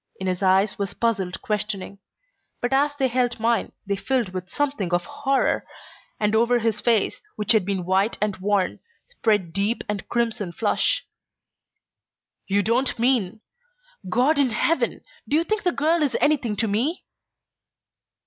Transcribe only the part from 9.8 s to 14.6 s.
and crimson flush. "You don't mean God in